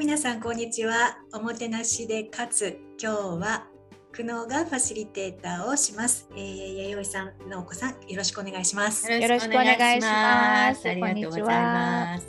[0.00, 1.18] 皆さんこんにちは。
[1.34, 3.66] おもてなしでかつ今日は
[4.14, 6.26] 久能がファシリテーターをします。
[6.34, 9.12] えー、弥生さん、直子さん、よろしくお願いします。
[9.12, 10.88] よろしくお願いします。
[10.88, 12.26] ありがとうございます。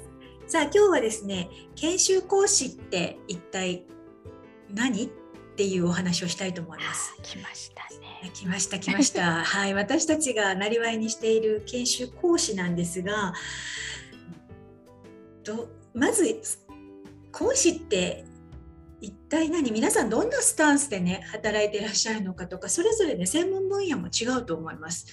[0.47, 3.85] さあ今日はですね、研修講師って一体
[4.73, 5.07] 何っ
[5.55, 7.15] ていうお話をしたいと思います。
[7.23, 8.31] 来ましたね。
[8.33, 9.31] 来ました来ました。
[9.47, 13.33] はい、私たちがなりわいにしている研修講師なんですが、
[15.45, 16.27] とまず
[17.31, 18.25] 講師って
[18.99, 19.71] 一体何？
[19.71, 25.07] 皆さんどんなスタンスでね働いていらっしゃるのかとかそれぞれね専門分野も違うと思います。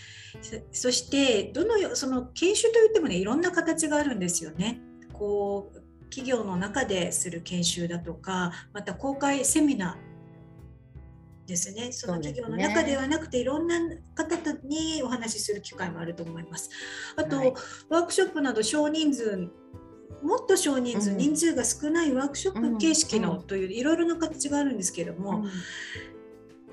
[0.73, 4.81] そしてどのその研修といってもねいろんな形があるんですよね。
[5.13, 11.93] こう企業の中でする研修だとかまた公開セミナーですね。
[11.93, 13.81] その企業の中ではなくて、いろんな
[14.15, 16.69] 方にお話しする機会もあると思います。
[17.17, 17.55] あと、はい、
[17.89, 19.49] ワークショップなど少人数
[20.23, 25.45] もっと少人数、人数が少ないワークショップ形式のといういろいろな形があるんですけれども、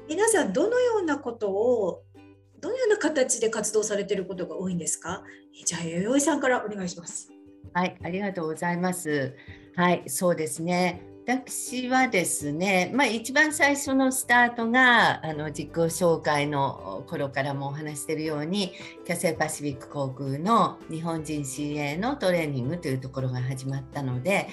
[0.07, 2.03] 皆さんどのようなことを
[2.59, 5.23] どのような形で活動されていることが多いんですか？
[5.65, 7.31] じゃあ弥生さんからお願いします。
[7.73, 9.35] はい、ありがとうございます。
[9.75, 11.01] はい、そうですね。
[11.27, 18.73] 私はですね、まあ、一番最初のスタートがあの実行紹介の頃からもお話しているように
[19.05, 24.49] キャセイパシフィック航空の日本人 CA のトレーニングというところが始まったので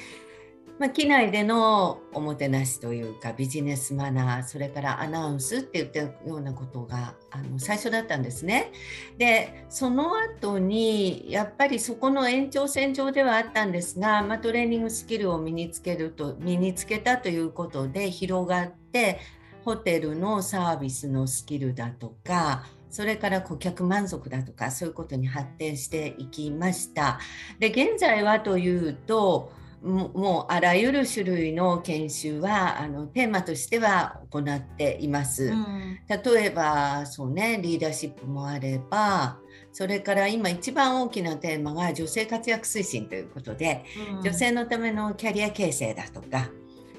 [0.78, 8.72] まあ、機内でのおもてなしというかビジネスマナーそれからアナウンスって言ったようなことがあの最初だったんですね。
[9.18, 19.20] でその後にやっぱりそこの延長線上ではあったんですが、まあ、トレーニングスキルを身につけると身につけたということで広がって
[19.64, 27.20] ホテルのサービスのスキルだとかそれから顧客満足だとかそういうことに発展していきました。
[27.58, 29.52] で現在はというと
[29.82, 35.46] もうあらゆる種類の研修はあのテーマとしては行っています。
[35.46, 39.38] うん、例えばそうねリーダーシップもあれば
[39.72, 43.84] それから今一番大きなテーマが女性活躍推進ということで、
[44.16, 46.50] うん、女性のためのキャリア形成だとか、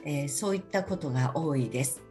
[0.04, 2.02] えー、そういったことが多いです。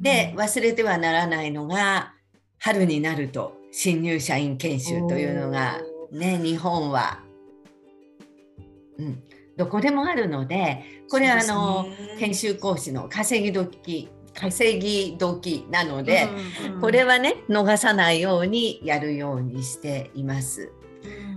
[0.00, 2.12] で、うん、忘れてはならないのが
[2.58, 5.80] 春になると新入社員研修というのが
[6.10, 7.20] ね日本は、
[8.98, 9.22] うん、
[9.58, 11.86] どこでもあるのでこれはあの、
[12.18, 14.08] 研修講師の稼ぎ時
[14.38, 16.28] 稼ぎ時なので、
[16.66, 20.72] うんうん、これはね逃さないようにやるようにしています。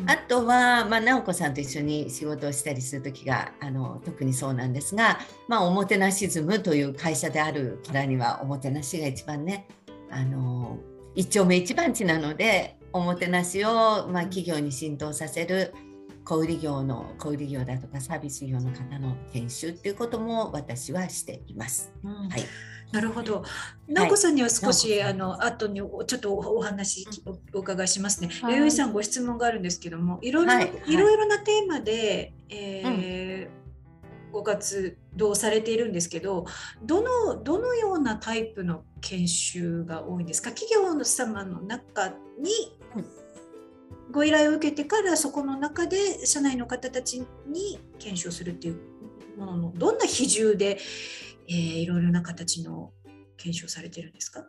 [0.02, 9.68] うん、あとは、まあ、直子さんと一緒に仕事をしたりする時があの特にそうなんですが、まあ、おもてなしズムという会社であるからにはおもてなしが一番ね
[10.10, 10.78] あの
[11.16, 15.74] 一丁目一番地なのでおもてなしを、まあ、企業に浸透させる
[16.24, 21.92] 小売業の小売業だとかサービス業の方の研修っていうことも私はしています。
[22.04, 22.44] うん、はい。
[22.92, 23.44] なるほど。
[23.88, 27.08] 直子さんには少し、はい、あの後にちょっとお話
[27.54, 28.30] お伺いしますね。
[28.42, 30.46] はい、弥生さんご質問があるんですけども、いろい。
[30.46, 33.62] ろ、はい、いろいろなテーマで、えー、うん。
[34.32, 36.46] ご活動されているんですけど
[36.84, 40.52] どのどのようなタイプの研修が多いんですか？
[40.52, 42.50] 企業様の中に
[44.12, 48.80] ご依頼を受けてからそこの中で社内の方たちに研修するっていう
[49.38, 50.78] もののどんな比重で、
[51.48, 52.92] えー、いろいろな形の
[53.38, 54.44] 研修をされてるんですか？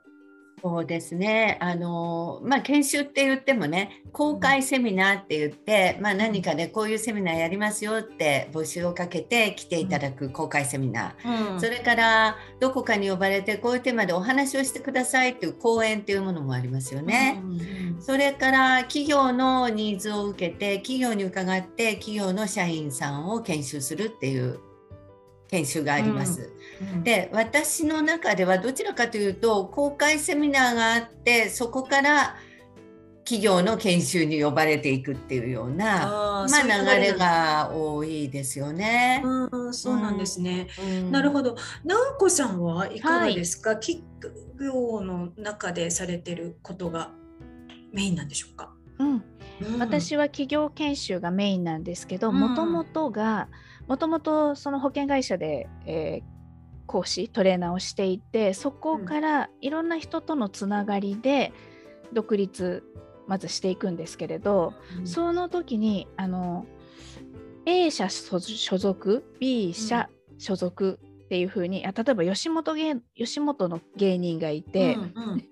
[0.64, 1.58] そうですね。
[1.60, 17.40] あの、まあ、研修って言ってもね公開セミナーって言って、まあ、何かでこういうセミナーやりますよって募集をかけて来ていただく公開セミナー、うん、それからどこかに呼ばれてこういうテーマでお話をしてくださいっていう講演っていうものもありますよね。
[17.42, 17.58] うん、
[18.02, 24.58] それから企業のニーズを受けて企業に伺って企業の社員さんを研修するっていう
[25.46, 26.52] 研修があります。
[26.80, 32.34] うんうん、で私の中ではどちらかというと公開セミナーがあってそこから
[33.24, 39.22] 企業の研修に呼ばれていくっていうようなまあ、流れが多いですよね。
[39.24, 40.66] うん、そうなんですね。
[40.82, 41.54] うん、なるほど。
[41.84, 44.04] 直子さんはいかがですか、はい、企
[44.60, 47.12] 業の中でされてることが
[47.92, 48.72] メインなんでしょうか？
[48.98, 49.24] うん、
[49.78, 53.48] 私は企業研修がメインなんですけどもともとが
[53.88, 56.22] もともとその保険会社で、えー、
[56.86, 61.52] 講師トレーナーをしていてそこからいろんな人とのつながりで
[62.12, 62.84] 独立
[63.26, 66.66] まずしていくんですけれど、うん、その時にあの
[67.66, 70.08] A 社所属 B 社
[70.38, 70.98] 所属
[71.32, 75.42] っていうふうに例えば吉本芸吉本の芸人がいて、うんうん、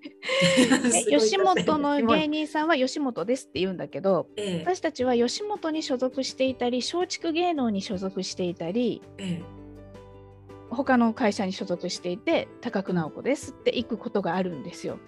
[1.09, 9.41] 吉本の 芸人さんは吉本ですって言うんだけど、ええ、私たちは吉本に所属していたり松竹芸能に所属していたり、え
[10.69, 14.99] 他の会社に所属していて高久直子ですって行くことがあるんですよ。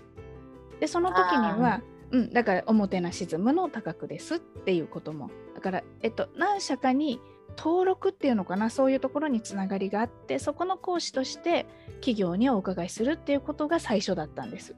[0.79, 5.29] でその時には、うん、だからおもてなしズムの高久ですっていうことも。
[5.53, 7.21] だから、えっと、何社かに
[7.57, 11.65] 登録っていうのかなそういうところにつながりがあってそこの講師として
[11.95, 14.75] 企業にお伺いするっていうことが最初だったんです。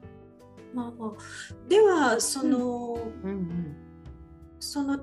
[1.68, 3.30] ではその、うん。
[3.30, 3.76] うん、
[4.60, 4.98] その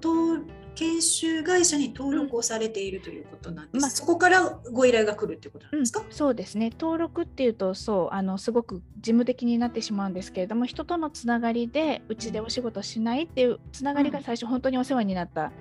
[0.75, 3.81] 研修会社に登録をされているということなんです、うん。
[3.81, 6.72] まあ、そこからご依頼が来るっていうことなんですか、うん、そうですね。
[6.72, 15.52] 登録っていうとそうあのすごく事務的になってしまうんですけれども人とのつながりでうちでお仕事しないっていうつながりが最初本当にお世話になった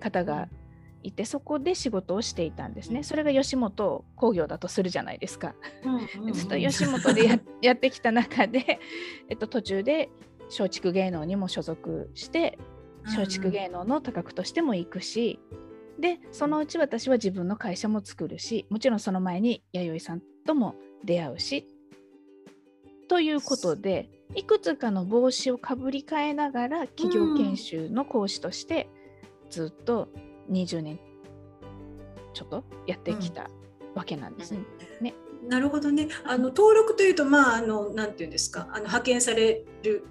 [0.00, 0.48] 方が
[1.02, 3.02] いてそこで仕事をしていたんですね。
[3.02, 5.54] それが吉本工業だとするじゃないですか。
[6.32, 8.80] ずっと吉本でや やってきた中で、
[9.28, 10.10] えっと、途中で
[10.46, 12.58] 松竹芸能にも所属して
[13.04, 15.38] 松竹芸能の多角としても行くし、
[15.98, 21.66] でそのうち私は自分の会社も作るしもちろんその前に弥生さんとも出会うし
[23.08, 28.88] ということでいくつかの帽子をかぶり替えながら企業研修の講師として
[29.50, 30.08] ずっと
[30.50, 30.98] 20年
[32.34, 33.50] ちょっとやってきた
[33.94, 34.60] わけなんですね。
[35.00, 35.14] うん、ね
[35.48, 36.08] なるほどね。
[36.24, 38.68] あの登録というとまああのなんていうんですか？
[38.70, 40.06] あの派遣される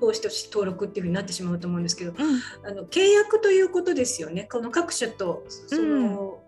[0.00, 4.48] 講師として登録っていうふうになってしまうと思うんですけど、うん、あの契約ということですよね。
[4.50, 6.40] この各社とその、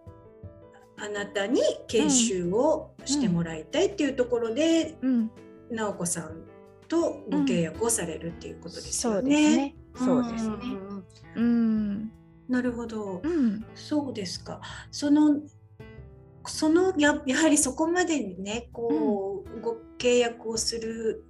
[0.97, 4.99] うん、あなたに研修をしてもらいたいっていうところで、
[5.71, 6.43] 直子さん
[6.89, 9.77] とご契約をされるっていうことですよね。
[9.95, 10.57] そうですね。
[11.37, 12.13] うん。
[12.49, 14.61] なるほど、うん、そうですか。
[14.91, 15.41] その
[16.47, 21.25] そのややはりそこまでにねこう、うん、ご契約をする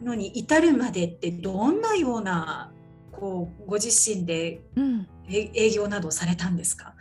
[0.00, 2.72] のに至るまでってどんなような
[3.10, 4.62] こうご自身で
[5.28, 6.94] 営業などされたんですか、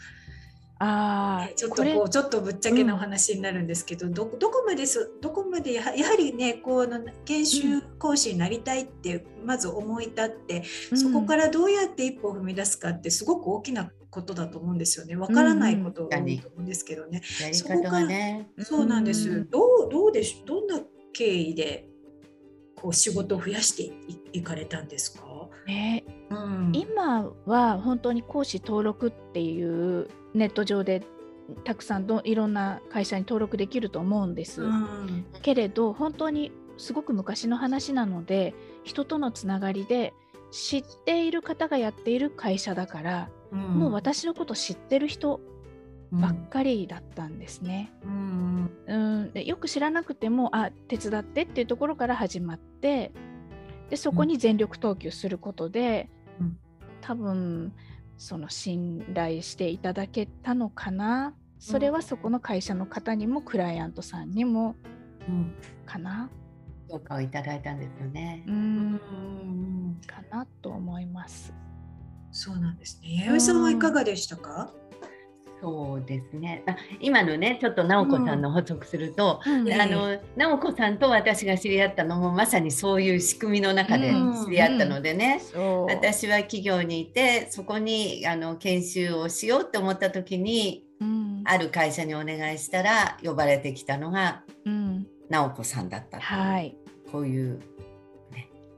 [0.77, 4.83] あちょっとこうちょっとぶっちゃけなお話になるんですけど、うん、どどこまで
[5.21, 15.15] どこまでやはりねこうの研修講師になりたいってまず思い立って、うん、そこからどうやって一歩を踏み出すかってすごく大きなことだと思うんですよね。
[15.15, 17.21] わからないことが多いと思うんですけどね。
[17.47, 19.47] うん、そこから、ね、そうなんです。
[19.49, 20.79] どうどうでしどんな
[21.13, 21.87] 経緯で
[22.75, 23.93] こう仕事を増やして
[24.33, 25.23] いかれたんですか？
[25.67, 31.03] ね、うん、今は本当に講師登録っていうネット上で
[31.63, 34.63] たくさんどいろんな会社に登録できると思うんです。
[34.63, 38.53] うん、けれど本当にすごく昔の話なので
[38.83, 40.13] 人とのつながりで
[40.51, 45.39] 知っている方がやっている会社だから、うん、もう私のこと知ってる人
[46.11, 47.93] ばっかりだったんですね。
[48.03, 49.31] うん、うん。
[49.31, 53.13] でよく知らなくてもあ手伝ってっていうところから始まって
[53.89, 56.09] でそこに全力投球することで、
[56.39, 56.57] うん、
[56.99, 57.73] 多分
[58.17, 64.75] その信頼していただけたのかなそれはそこの会社の方にもクライアントさんにも、
[65.29, 65.53] うん、
[65.85, 66.27] かな。
[66.89, 68.43] 評価をいただいたんですよね。
[68.47, 70.01] うん。
[70.07, 71.53] かなと思います。
[72.31, 73.25] そうなんですね。
[73.27, 74.73] 弥生さんはいかがでしたか？
[75.61, 76.63] そうですね。
[76.65, 84.11] あ今のねちょっと直子さんの補足すると、うん、あの直子さんと私が知り合ったのもまさにそういう仕組みの中で
[84.45, 85.61] 知り合ったのでね、うん。
[85.61, 85.65] う。
[85.83, 90.87] ん、私は企業にいてそこにあの研修をしようと思った時に、
[91.45, 94.43] ある会社にお願いしたら呼ばれてきたのが、
[95.29, 96.75] 直子さんだったはい、
[97.11, 97.61] こういう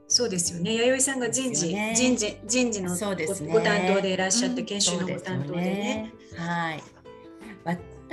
[0.08, 0.76] そうですよね。
[0.76, 5.64] 弥生さんが人事、ね、人事、人事のご,、ね、ご担当でいらっしゃって、研修のご担当でね。
[5.64, 6.14] でね。
[6.38, 6.84] はい。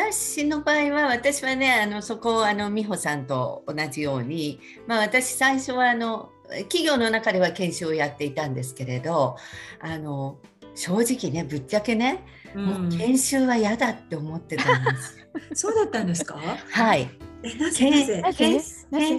[0.01, 6.31] 私の場合は私はねあのそこあの美穂さんと同じように、まあ、私最初はあの
[6.63, 9.37] 企業の中では研修をやっていたんですけれど
[9.79, 10.39] あの
[10.75, 15.17] 正直ねぶっちゃけね、うん、もう研修は嫌だって思ってたんです。
[15.55, 16.39] そうだったんですか？
[16.71, 17.09] はい。
[17.43, 17.61] 研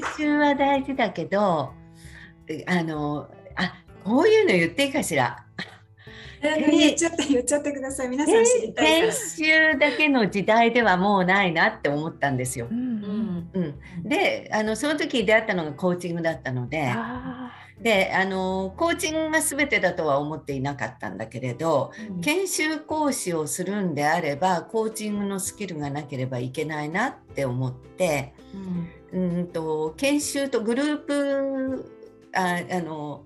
[0.02, 1.74] 修は大事だけど
[2.68, 3.74] あのあ
[4.04, 5.46] こういうの言っていいかしら？
[6.42, 8.10] 言っちゃって言っちゃってください。
[8.10, 12.68] 皆さん知りたい研修だけの時代ではもうないなって思ったんですよ。
[12.70, 16.92] うんうん、であのその時出会ったのがコーチングだったので。
[17.82, 28.36] であのコーチングが全てだとは思っていなかったんだけれど、うん、研修講師をするんであればコーチングのスキルがなければいけないなって思って、
[29.12, 31.92] うん、うんと研修とグループ
[32.34, 33.26] ああの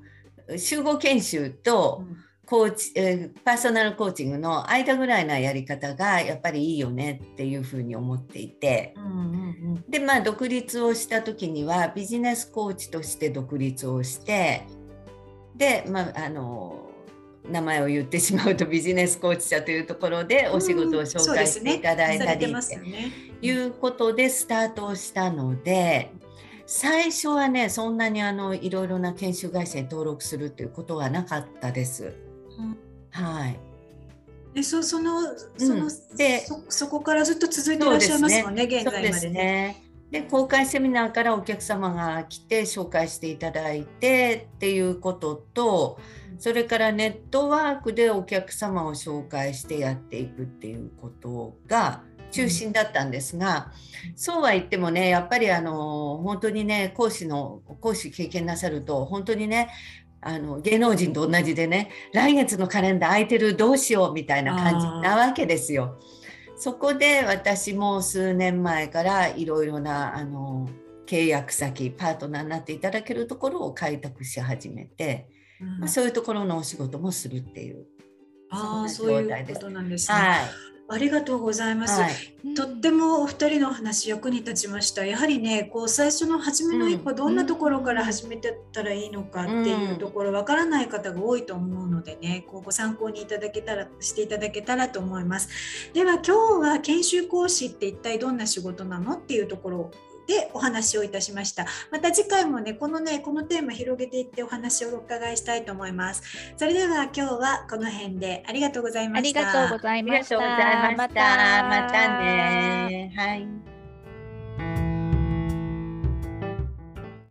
[0.58, 2.04] 集合研修と
[2.46, 14.68] コーチ、えー、パーソナルコーチングの間ぐらいなやり方がやっぱりいいよねっていうふうに思っていて、うんうんうん、でまあ独立をした時にはビジネスコーチとして独立をして
[15.56, 16.90] でまああの
[17.50, 26.12] 名前を言ってしまうとビジネスコーチ社というところでお仕事を紹介していただいたりっていうことでスタートをしたので。
[26.68, 32.25] 最初はねそんなにあのいろいろな研修会社に登録するということはなかったです。
[32.58, 32.78] うん、
[33.12, 33.60] はい。
[34.54, 35.22] でそその
[35.58, 38.78] その、うん、でそこからずっと続いていらっしゃいますもんね、ね。
[38.78, 39.82] 現在までね。
[40.12, 46.00] で公開セミナーからお客様が来て紹介していただいてっていうことと
[46.38, 53.72] それからネットワークでお客様を紹介してやっていくっていうことが中心だったんですが、
[54.16, 59.70] そうは言ってもねやっぱりあの本当にね講師の講師経験なさると本当にね
[60.26, 66.00] あの芸能人と同じでね来月のカレンダー空いてるどうしようみたいな感じなわけですよ。
[66.58, 70.68] そこで私も数年前からいろいろなあの
[71.06, 75.30] 契約先パートナーになっていただけるところを開拓し始めて、
[75.62, 77.86] うん、まあ、そういうところのお仕事もするっていう
[78.50, 80.18] ああそういうことなんですね。
[80.18, 85.06] はいありがとうございます、はい、とってもお二人の話役に立ちました。
[85.06, 95.50] やはりねこう最初の初めの一歩、どんなところから始めてったらいいのかっていうところわからない方が多いと思うのでねこうご参考にいただけたらしていただけたらと思います。
[95.94, 96.32] では今日
[96.74, 99.92] は研修講師って一体どんな仕事なのっていうところ
[100.28, 101.66] でお話をいたしました。
[101.92, 106.24] また次回もね、このね、このテーマ広げていってお話をお伺いしたいと思います。
[106.58, 109.40] それでは今日はこの辺でありがとうございました。
[109.42, 110.38] ありがとうございました。
[110.38, 113.14] またまたね。
[113.16, 113.75] はい。